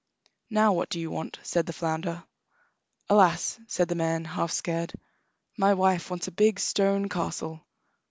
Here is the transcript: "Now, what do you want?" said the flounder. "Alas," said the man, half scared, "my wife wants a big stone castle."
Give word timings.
"Now, 0.49 0.73
what 0.73 0.89
do 0.89 0.99
you 0.99 1.11
want?" 1.11 1.37
said 1.43 1.67
the 1.67 1.73
flounder. 1.73 2.23
"Alas," 3.07 3.59
said 3.67 3.87
the 3.87 3.93
man, 3.93 4.25
half 4.25 4.51
scared, 4.51 4.93
"my 5.57 5.75
wife 5.75 6.09
wants 6.09 6.27
a 6.27 6.31
big 6.31 6.59
stone 6.59 7.07
castle." 7.07 7.61